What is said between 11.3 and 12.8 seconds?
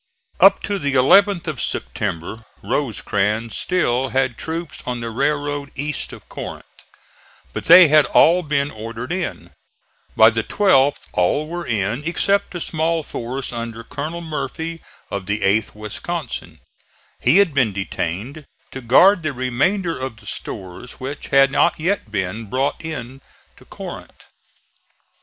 were in except a